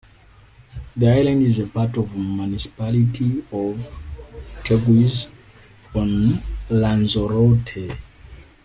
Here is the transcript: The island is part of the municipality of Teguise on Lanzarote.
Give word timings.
The 0.97 1.07
island 1.11 1.43
is 1.43 1.59
part 1.71 1.95
of 1.95 2.11
the 2.13 2.17
municipality 2.17 3.45
of 3.51 3.77
Teguise 4.63 5.29
on 5.93 6.41
Lanzarote. 6.71 7.95